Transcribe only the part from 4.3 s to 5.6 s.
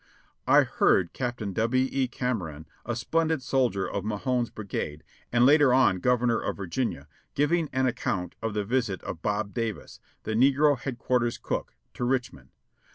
brigade, and